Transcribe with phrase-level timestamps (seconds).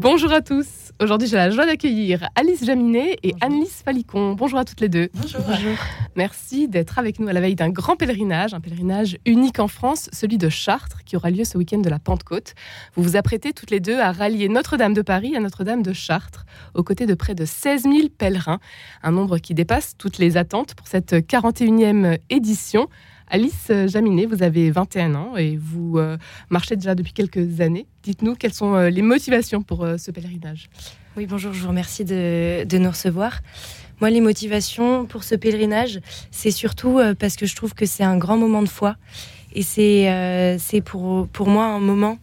[0.00, 0.92] Bonjour à tous.
[1.00, 4.34] Aujourd'hui, j'ai la joie d'accueillir Alice Jaminet et Annelise Falicon.
[4.34, 5.08] Bonjour à toutes les deux.
[5.12, 5.40] Bonjour.
[6.14, 10.08] Merci d'être avec nous à la veille d'un grand pèlerinage, un pèlerinage unique en France,
[10.12, 12.54] celui de Chartres, qui aura lieu ce week-end de la Pentecôte.
[12.94, 16.46] Vous vous apprêtez toutes les deux à rallier Notre-Dame de Paris à Notre-Dame de Chartres,
[16.74, 18.60] aux côtés de près de 16 000 pèlerins,
[19.02, 22.86] un nombre qui dépasse toutes les attentes pour cette 41e édition.
[23.30, 26.16] Alice Jaminet, vous avez 21 ans et vous euh,
[26.48, 27.86] marchez déjà depuis quelques années.
[28.02, 30.70] Dites-nous quelles sont euh, les motivations pour euh, ce pèlerinage.
[31.16, 33.40] Oui, bonjour, je vous remercie de, nous recevoir.
[34.00, 36.00] Moi, les motivations pour ce pèlerinage,
[36.30, 38.96] c'est surtout parce que je trouve que c'est un grand moment de foi.
[39.52, 42.18] Et c'est pour, moi un moment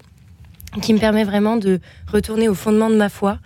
[0.81, 3.39] qui me permet vraiment de retourner au fondement de ma foi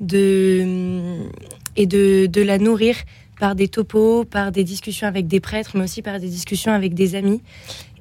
[0.00, 2.94] et de la nourrir
[3.42, 6.94] par des topos, par des discussions avec des prêtres, mais aussi par des discussions avec
[6.94, 7.42] des amis,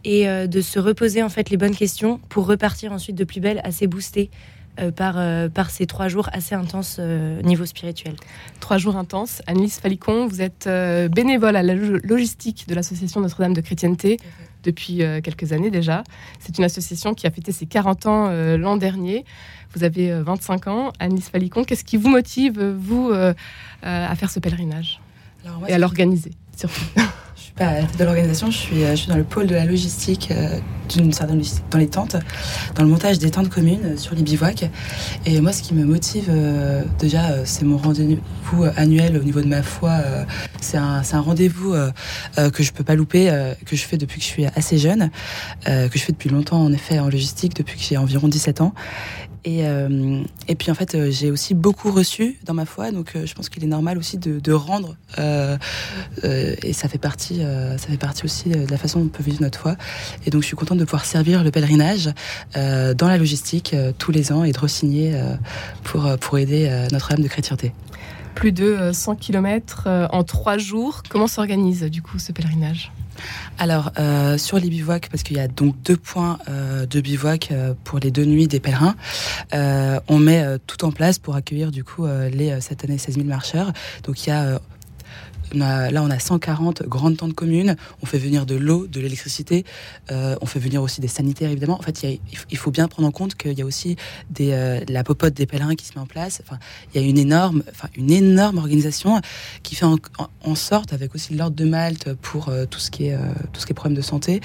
[0.03, 3.41] et euh, de se reposer en fait les bonnes questions pour repartir ensuite de plus
[3.41, 4.29] belle, assez boosté
[4.79, 6.99] euh, par, euh, par ces trois jours assez intenses
[7.43, 8.17] niveau spirituel.
[8.59, 9.41] Trois jours intenses.
[9.47, 10.69] Annelise Falicon, vous êtes
[11.11, 14.17] bénévole à la logistique de l'association Notre-Dame de Chrétienté
[14.61, 16.03] depuis quelques années déjà.
[16.39, 19.25] C'est une association qui a fêté ses 40 ans l'an dernier.
[19.73, 20.93] Vous avez 25 ans.
[20.99, 23.11] Annelise Falicon, qu'est-ce qui vous motive, vous,
[23.81, 25.00] à faire ce pèlerinage?
[25.67, 26.81] Et à l'organiser, surtout.
[27.41, 29.47] Je suis pas à la tête de l'organisation, je suis, je suis dans le pôle
[29.47, 32.15] de la logistique, euh, d'une certaine logistique, dans les tentes,
[32.75, 34.69] dans le montage des tentes communes euh, sur les bivouacs.
[35.25, 39.47] Et moi, ce qui me motive, euh, déjà, c'est mon rendez-vous annuel au niveau de
[39.47, 40.01] ma foi.
[40.61, 41.73] c'est un, un rendez-vous
[42.35, 43.31] que je peux pas louper,
[43.65, 45.09] que je fais depuis que je suis assez jeune,
[45.65, 48.73] que je fais depuis longtemps, en effet, en logistique, depuis que j'ai environ 17 ans.
[49.43, 53.15] Et, euh, et puis en fait, euh, j'ai aussi beaucoup reçu dans ma foi, donc
[53.15, 54.95] euh, je pense qu'il est normal aussi de, rendre.
[55.17, 59.41] et ça fait partie, ça fait partie aussi de la façon dont on peut vivre
[59.41, 59.75] notre foi.
[60.25, 62.09] Et donc je suis contente de pouvoir servir le pèlerinage
[62.53, 65.19] dans la logistique tous les ans et de re-signer
[65.83, 67.71] pour, pour aider notre âme de chrétienté.
[68.35, 71.01] Plus de 100 km en trois jours.
[71.09, 72.91] Comment s'organise du coup ce pèlerinage?
[73.57, 77.49] Alors, euh, sur les bivouacs, parce qu'il y a donc deux points euh, de bivouac
[77.51, 78.95] euh, pour les deux nuits des pèlerins,
[80.07, 83.71] on met tout en place pour accueillir du coup les cette année 16 000 marcheurs.
[84.03, 84.59] Donc il y a
[85.53, 87.75] là, on a 140 grandes tentes communes.
[88.01, 89.65] On fait venir de l'eau, de l'électricité.
[90.11, 91.77] Euh, on fait venir aussi des sanitaires, évidemment.
[91.77, 93.95] En fait, il, faut bien prendre en compte qu'il y a aussi
[94.39, 96.41] euh, la popote des pèlerins qui se met en place.
[96.45, 96.59] Enfin,
[96.93, 99.19] il y a une énorme, enfin, une énorme organisation
[99.63, 103.17] qui fait en, sorte, avec aussi l'ordre de Malte pour euh, tout ce qui est
[103.51, 104.41] tout ce qui est problème de santé,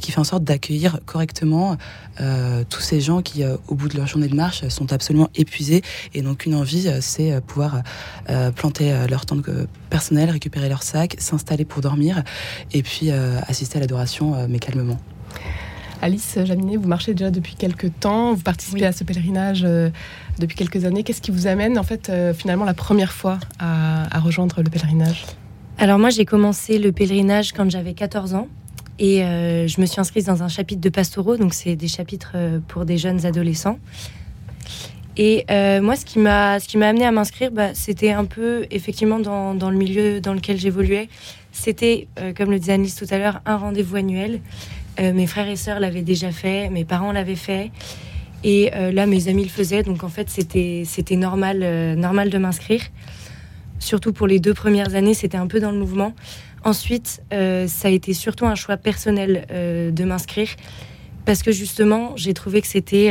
[0.00, 1.76] qui fait en sorte d'accueillir correctement
[2.68, 5.82] tous ces gens qui, au bout de leur journée de marche, sont absolument épuisés
[6.14, 7.82] et n'ont qu'une envie, c'est pouvoir
[8.56, 9.44] planter leur tente
[9.88, 12.22] personnelle, récupérer récupérer leur sac, s'installer pour dormir
[12.72, 14.98] et puis euh, assister à l'adoration, euh, mais calmement.
[16.00, 19.90] Alice Jaminet, vous marchez déjà depuis quelques temps, vous participez à ce pèlerinage euh,
[20.38, 21.02] depuis quelques années.
[21.02, 25.26] Qu'est-ce qui vous amène en fait finalement la première fois à, rejoindre le pèlerinage?
[25.76, 28.48] Alors moi j'ai commencé le pèlerinage quand j'avais 14 ans
[29.00, 32.36] et je me suis inscrite dans un chapitre de pastoraux, donc c'est des chapitres
[32.68, 33.78] pour des jeunes adolescents.
[35.18, 38.24] Et euh, moi, ce qui m'a, ce qui m'a amené à m'inscrire, bah, c'était un
[38.24, 41.08] peu effectivement dans, dans, le milieu dans lequel j'évoluais.
[41.50, 44.40] C'était, euh, comme le disait Annelise tout à l'heure, un rendez-vous annuel.
[45.00, 47.72] Euh, mes frères et sœurs l'avaient déjà fait, mes parents l'avaient fait,
[48.44, 49.82] et là, mes amis le faisaient.
[49.82, 52.82] Donc en fait, c'était, c'était normal, normal de m'inscrire.
[53.80, 56.14] Surtout pour les deux premières années, c'était un peu dans le mouvement.
[56.62, 60.50] Ensuite, ça a été surtout un choix personnel de m'inscrire
[61.24, 63.10] parce que justement, j'ai trouvé que c'était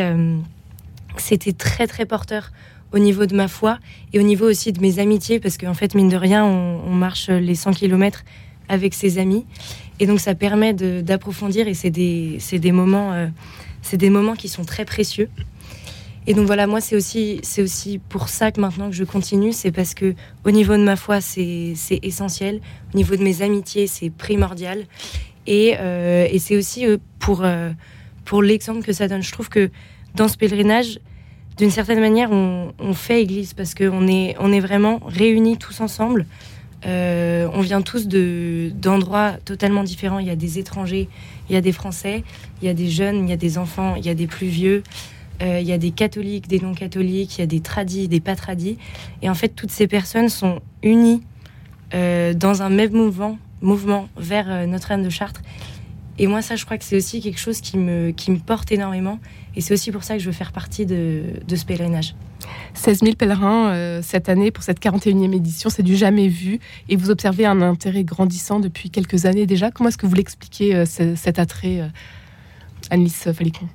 [1.22, 2.52] c'était très très porteur
[2.94, 3.80] au niveau de ma foi
[4.14, 7.30] et au niveau aussi de mes amitiés, parce qu'en fait, mine de rien, on, marche
[7.30, 8.24] les 100 km
[8.70, 9.46] avec ses amis.
[10.00, 13.28] Et donc, ça permet d'approfondir et c'est des, des, moments, euh,
[13.82, 15.30] c'est des moments qui sont très précieux.
[16.30, 19.72] Et donc voilà, moi, c'est aussi, aussi pour ça que maintenant que je continue, c'est
[19.72, 20.14] parce que
[20.44, 22.60] au niveau de ma foi, c'est essentiel.
[22.94, 24.86] Au niveau de mes amitiés, c'est primordial.
[25.46, 27.46] Et, euh, et c'est aussi euh, pour,
[28.26, 29.24] pour l'exemple que ça donne.
[29.24, 29.72] Je trouve que
[30.16, 31.00] dans ce pèlerinage,
[31.58, 36.26] d'une certaine manière, on, fait église parce qu'on est, vraiment réunis tous ensemble.
[36.86, 40.20] Euh, on vient tous de, d'endroits totalement différents.
[40.20, 41.10] Il y a des étrangers,
[41.50, 42.24] il y a des Français,
[42.62, 44.48] il y a des jeunes, il y a des enfants, il y a des plus
[44.48, 44.84] vieux,
[45.42, 48.36] euh, il y a des catholiques, des non-catholiques, il y a des tradis, des pas
[48.36, 48.78] tradis.
[49.24, 51.24] Et en fait, toutes ces personnes sont unies
[51.96, 55.42] euh, dans un même mouvement, mouvement vers Notre-Dame de Chartres.
[56.20, 58.72] Et moi, ça, je crois que c'est aussi quelque chose qui me, qui me porte
[58.72, 59.20] énormément.
[59.56, 62.16] Et c'est aussi pour ça que je veux faire partie de, de ce pèlerinage.
[62.74, 66.60] 16 000 pèlerins euh, cette année pour cette 41e édition, c'est du jamais vu.
[66.90, 69.72] Et vous observez un intérêt grandissant depuis quelques années déjà.
[69.72, 71.88] Comment est-ce que vous l'expliquez, euh, cet attrait, euh,
[72.90, 73.68] Annelise Falicon?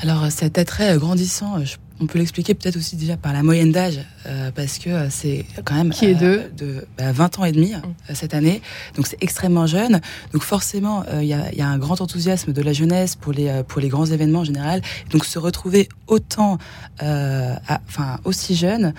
[0.00, 4.00] Alors, cet attrait grandissant, je on peut l'expliquer peut-être aussi déjà par la moyenne d'âge,
[4.26, 7.52] euh, parce que euh, c'est quand même Qui est euh, de bah, 20 ans et
[7.52, 7.82] demi Mm.
[8.10, 8.62] euh, cette année,
[8.96, 10.00] donc c'est extrêmement jeune.
[10.32, 13.32] Donc forcément, euh, il y, a, y a un grand enthousiasme de la jeunesse pour
[13.32, 14.80] les euh, pour les grands événements en général.
[15.10, 16.58] Donc se retrouver autant,
[17.02, 17.54] euh,
[17.88, 18.94] enfin aussi jeune,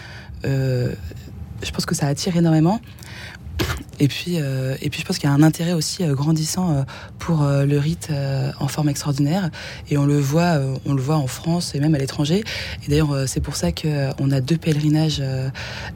[0.45, 0.93] euh,
[1.63, 2.79] je pense que ça attire énormément.
[3.99, 6.71] Et puis, euh, et puis je pense qu'il y a un intérêt aussi euh, grandissant
[6.71, 6.83] euh,
[7.19, 8.09] pour le rite
[8.59, 9.49] en forme extraordinaire.
[9.89, 12.43] Et on le voit, on le voit en France et même à l'étranger.
[12.85, 15.21] Et d'ailleurs, c'est pour ça qu'on a deux pèlerinages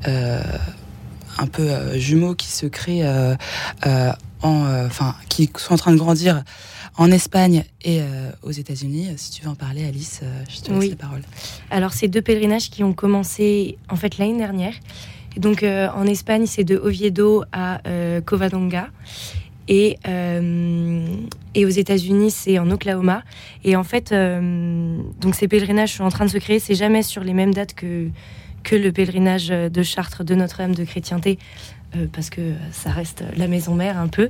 [0.06, 3.08] un peu jumeaux qui se créent,
[4.44, 6.44] en, enfin, qui sont en train de grandir
[6.98, 9.10] en Espagne et euh, aux États-Unis.
[9.18, 10.90] Si tu veux en parler, Alice, euh, je te laisse Oui.
[10.92, 11.22] la parole.
[11.70, 14.74] Alors, c'est deux pèlerinages qui ont commencé en fait l'année dernière.
[15.38, 18.90] Donc, euh, en Espagne, c'est de Oviedo à euh, Covadonga.
[19.68, 21.08] Et, euh,
[21.56, 23.24] et aux États-Unis, c'est en Oklahoma.
[23.64, 26.60] Et en fait, donc ces pèlerinages sont en train de se créer.
[26.60, 28.10] C'est jamais sur les mêmes dates que,
[28.64, 31.40] que le pèlerinage de Chartres de Notre-Dame de Chrétienté,
[32.12, 34.30] parce que ça reste la maison mère un peu.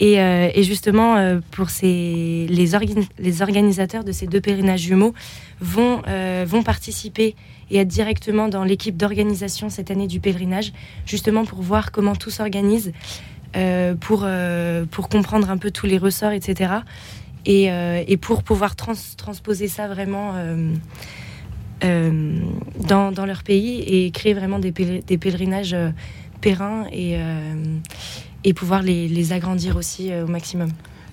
[0.00, 5.12] Et, euh, justement, euh, pour ces, les, organ- les organisateurs de ces deux pèlerinages jumeaux
[5.60, 7.34] vont, euh, vont participer
[7.70, 10.72] et être directement dans l'équipe d'organisation cette année du pèlerinage,
[11.04, 12.92] justement pour voir comment tout s'organise,
[13.56, 16.74] euh, pour, euh, pour comprendre un peu tous les ressorts, etc.
[17.46, 20.74] Et, euh, et pour pouvoir trans- transposer ça vraiment euh,
[21.84, 22.38] euh,
[22.88, 25.76] dans, dans leur pays et créer vraiment des pèlerinages
[26.38, 27.54] euh, périns et, euh,
[28.44, 30.70] et pouvoir les, les agrandir aussi euh, au maximum.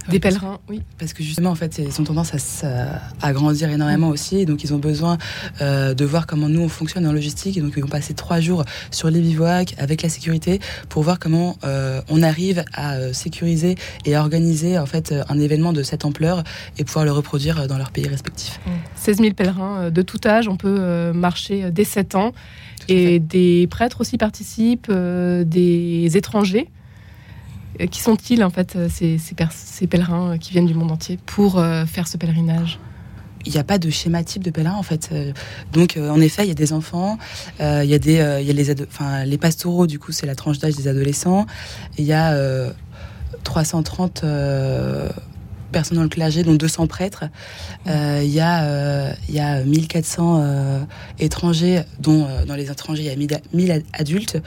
[0.09, 0.83] Des pèlerins, oui.
[0.99, 4.37] Parce que justement, en fait, ils ont tendance à, à grandir énormément aussi.
[4.37, 5.17] Et donc, ils ont besoin
[5.61, 7.57] euh, de voir comment nous, on fonctionne en logistique.
[7.57, 11.17] Et donc, ils vont passer trois jours sur les bivouacs avec la sécurité pour voir
[11.17, 15.73] comment euh, on arrive à euh, sécuriser et à organiser en fait, euh, un événement
[15.73, 16.43] de cette ampleur
[16.77, 18.59] et pouvoir le reproduire euh, dans leur pays respectif.
[18.97, 22.31] 16 000 pèlerins euh, de tout âge, on peut euh, marcher euh, dès 7 ans.
[22.87, 26.69] Et des prêtres aussi participent, euh, des étrangers.
[27.81, 31.61] Euh, Qui sont-ils en fait, euh, ces, ces pèlerins qui viennent du monde entier pour
[31.87, 32.79] faire ce pèlerinage?
[33.45, 35.13] Il n'y a pas de schéma type de pèlerin en fait.
[35.71, 37.19] Donc euh, en effet, il y a des enfants,
[37.61, 40.11] euh, il y a des, euh, il y a les, enfin les pastoraux du coup
[40.11, 41.45] c'est la tranche d'âge des adolescents.
[41.99, 42.71] Il y a euh,
[43.43, 45.09] 330 euh,
[45.75, 47.25] personnes dans le clergé, dont 200 prêtres.
[47.87, 50.79] Euh, Il y a, euh, il y a 1400 euh,
[51.19, 54.37] étrangers, dont euh, dans les étrangers il y a 1000 a- 1000 ad- adultes.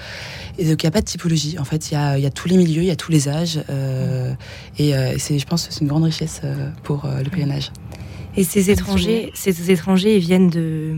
[0.58, 1.58] Et donc il n'y a pas de typologie.
[1.58, 3.12] En fait, il y a, il y a tous les milieux, il y a tous
[3.12, 3.60] les âges.
[3.70, 4.32] euh,
[4.78, 7.70] et euh, c'est, je pense, que c'est une grande richesse euh, pour euh, le pèlerinage.
[8.36, 10.96] Et ces étrangers, ces étrangers, ils viennent de,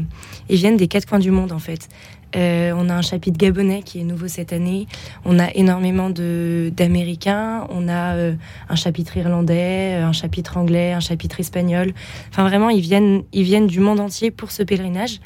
[0.49, 1.89] ils viennent des quatre coins du monde en fait.
[2.37, 4.87] Euh, on a un chapitre gabonais qui est nouveau cette année.
[5.25, 7.67] On a énormément d'Américains.
[7.71, 8.35] On a euh,
[8.69, 11.93] un chapitre irlandais, euh, un chapitre anglais, un chapitre espagnol.
[12.31, 15.21] Enfin vraiment, ils viennent, ils viennent du monde entier pour ce pèlerinage.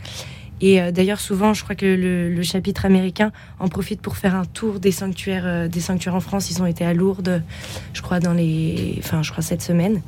[0.60, 4.44] Et d'ailleurs, souvent, je crois que le, le chapitre américain en profite pour faire un
[4.46, 6.50] tour des sanctuaires, des sanctuaires en France.
[6.50, 7.42] Ils ont été à Lourdes,
[7.92, 10.00] je crois dans les, enfin, je crois cette semaine.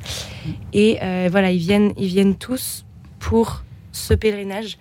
[0.73, 0.97] Et
[1.29, 2.85] voilà, ils viennent, ils viennent tous
[3.19, 4.79] pour ce pèlerinage.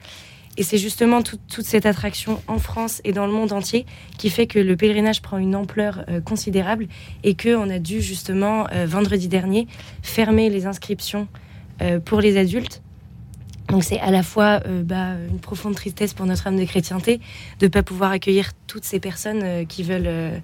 [0.58, 3.84] Et c'est justement tout- toute cette attraction en France et dans le monde entier
[4.16, 6.88] qui fait que le pèlerinage prend une ampleur euh, considérable
[7.24, 9.66] et qu'on a dû justement, euh, vendredi dernier,
[10.02, 11.28] fermer les inscriptions
[11.82, 12.82] euh, pour les adultes.
[13.68, 17.20] Donc c'est à la fois bah, une profonde tristesse pour notre âme de chrétienté
[17.58, 20.40] de ne pas pouvoir accueillir toutes ces personnes qui veulent...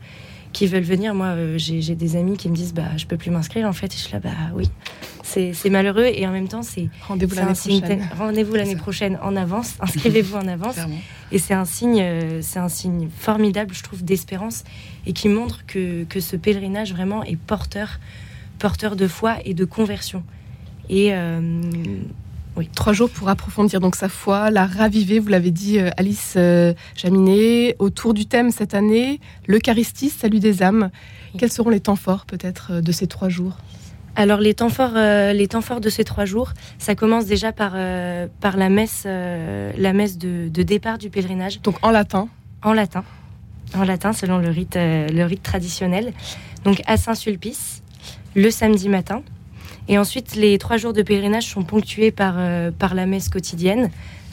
[0.53, 3.31] qui veulent venir, moi euh, j'ai des amis qui me disent bah je peux plus
[3.31, 4.69] m'inscrire en fait et je suis là bah oui
[5.25, 8.09] c'est malheureux et en même temps c'est Rendez-vous l'année prochaine.
[8.17, 9.77] Rendez-vous l'année prochaine en avance.
[9.81, 10.75] Inscrivez-vous en avance.
[10.75, 10.99] Clairement.
[11.31, 14.65] Et c'est un signe, euh, c'est un signe formidable, je trouve, d'espérance
[15.07, 17.99] et qui montre que, que ce pèlerinage vraiment est porteur,
[18.59, 20.23] porteur de foi et de conversion.
[20.89, 21.61] Et euh,
[22.75, 26.75] Trois jours pour approfondir donc sa foi, la raviver, vous l'avez dit euh, Alice euh,
[26.95, 30.91] Jaminet, autour du thème cette année, l'Eucharistie, salut des âmes.
[31.39, 33.57] Quels seront les temps forts peut-être euh, de ces trois jours?
[34.17, 37.53] Alors les temps forts, euh, les temps forts de ces trois jours, ça commence déjà
[37.53, 41.63] par euh, par la messe, euh, la messe de, de départ du pèlerinage.
[41.63, 42.29] Donc en latin,
[42.63, 43.05] en latin,
[43.75, 46.13] en latin selon le rite, le rite traditionnel.
[46.65, 47.83] Donc à Saint-Sulpice,
[48.37, 49.23] le samedi matin.
[49.93, 53.91] Et ensuite, les trois jours de pèlerinage sont ponctués par, euh, par la messe quotidienne.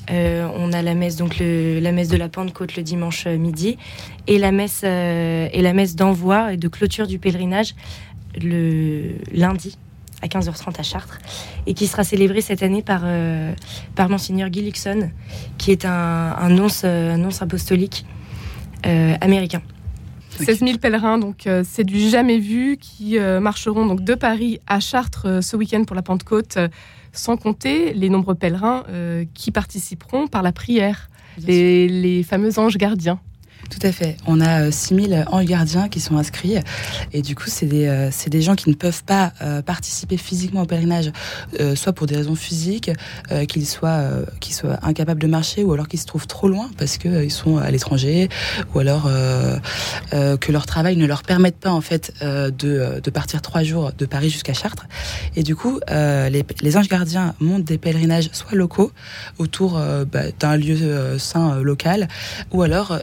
[0.09, 3.77] Euh, on a la messe donc la messe de la Pentecôte le dimanche euh, midi
[4.25, 7.75] et la messe et la messe d'envoi et de clôture du pèlerinage
[8.41, 9.77] le lundi
[10.21, 11.19] à 15h30 à Chartres
[11.67, 13.53] et qui sera célébrée cette année par euh,
[13.95, 14.71] par monseigneur Guy
[15.57, 18.05] qui est un, nonce un nonce apostolique
[19.21, 19.61] américain.
[20.39, 20.45] Ok.
[20.45, 24.59] 16 000 pèlerins, donc euh, c'est du jamais vu, qui euh, marcheront donc de Paris
[24.67, 26.57] à Chartres euh, ce week-end pour la Pentecôte.
[27.11, 28.83] Sans compter les nombreux pèlerins
[29.33, 33.19] qui participeront par la prière, les, les fameux anges gardiens.
[33.69, 34.17] Tout à fait.
[34.25, 36.55] On a 6000 euh, anges gardiens qui sont inscrits.
[37.13, 40.63] Et du coup, c'est des, euh, des, gens qui ne peuvent pas euh, participer physiquement
[40.63, 41.11] au pèlerinage,
[41.75, 42.91] soit pour des raisons physiques,
[43.47, 44.03] qu'ils soient,
[44.49, 47.69] soient incapables de marcher, ou alors qu'ils se trouvent trop loin parce qu'ils sont à
[47.71, 48.29] l'étranger,
[48.73, 49.09] ou alors
[50.11, 54.05] que leur travail ne leur permette pas en fait de, de partir trois jours de
[54.05, 54.87] Paris jusqu'à Chartres.
[55.35, 58.91] Et du coup, les, les, anges gardiens montent des pèlerinages soit locaux,
[59.37, 59.79] autour
[60.11, 62.07] bah, d'un lieu saint local,
[62.51, 62.97] ou alors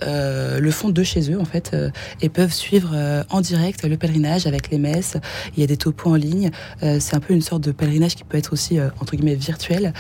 [0.56, 3.85] euh, le font de chez eux en fait euh, et peuvent suivre euh, en direct
[3.85, 5.17] le pèlerinage avec les messes.
[5.57, 6.51] Il y a des topos en ligne.
[6.81, 9.93] c'est un peu une sorte de pèlerinage qui peut être aussi entre guillemets virtuel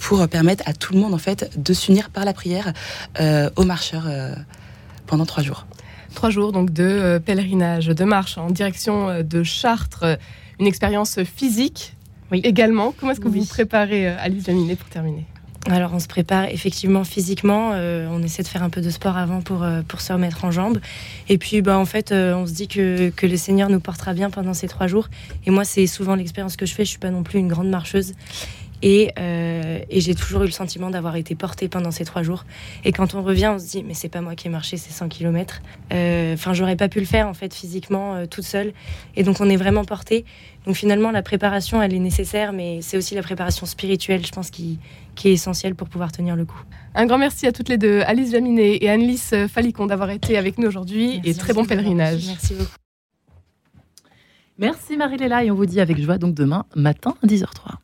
[0.00, 2.72] pour permettre à tout le monde en fait de s'unir par la prière
[3.56, 4.08] aux marcheurs
[5.06, 5.66] pendant trois jours.
[6.14, 10.18] Trois jours donc de pèlerinage, de marche en direction de Chartres,
[10.60, 11.96] une expérience physique
[12.30, 12.40] oui.
[12.44, 12.94] également.
[12.98, 15.26] Comment est-ce que vous vous préparez, Alice Jaminet, pour terminer?
[15.68, 19.16] Alors on se prépare effectivement physiquement, euh, on essaie de faire un peu de sport
[19.16, 20.78] avant pour, euh, pour se remettre en jambes.
[21.28, 24.14] Et puis bah, en fait euh, on se dit que, que le Seigneur nous portera
[24.14, 25.08] bien pendant ces trois jours.
[25.44, 27.68] Et moi c'est souvent l'expérience que je fais, je suis pas non plus une grande
[27.68, 28.14] marcheuse.
[28.82, 32.44] Et, et j'ai toujours eu le sentiment d'avoir été portée pendant ces trois jours.
[32.84, 34.92] Et quand on revient, on se dit, mais c'est pas moi qui ai marché ces
[34.92, 35.62] 100 km.
[35.90, 38.72] Enfin, j'aurais pas pu le faire en fait physiquement toute seule.
[39.16, 40.24] Et donc on est vraiment porté.
[40.66, 44.50] Donc finalement, la préparation, elle est nécessaire, mais c'est aussi la préparation spirituelle, je pense,
[44.50, 44.78] qui,
[45.14, 46.60] qui est essentielle pour pouvoir tenir le coup.
[46.94, 50.58] Un grand merci à toutes les deux, Alice Jaminet et Annelise Falicon, d'avoir été avec
[50.58, 52.26] nous aujourd'hui et très bon pèlerinage.
[52.26, 52.70] Merci beaucoup.
[54.58, 57.74] Merci Marie-Léla et on vous dit avec joie donc demain matin à 10h03.